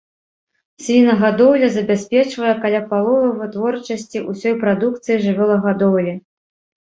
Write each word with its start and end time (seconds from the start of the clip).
Свінагадоўля 0.83 1.67
забяспечвае 1.75 2.53
каля 2.63 2.79
паловы 2.93 3.29
вытворчасці 3.41 4.23
ўсёй 4.31 4.55
прадукцыі 4.65 5.21
жывёлагадоўлі. 5.27 6.13